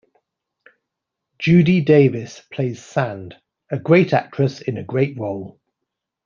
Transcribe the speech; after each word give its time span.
Judy 1.37 1.81
Davis 1.81 2.39
plays 2.51 2.83
Sand-a 2.83 3.77
great 3.77 4.13
actress 4.13 4.59
in 4.59 4.79
a 4.79 4.83
great 4.83 5.15
role. 5.15 5.59